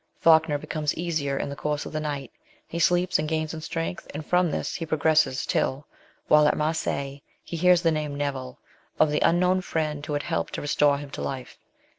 [0.19, 2.31] Falkner becomes easier in the course of the night;
[2.67, 5.85] he sleeps and gains in strength, and from this he progresses till,
[6.27, 8.57] while at Marseilles, he hears the name, Neville,
[8.99, 11.59] of the unknown friend who had helped to restore him to life.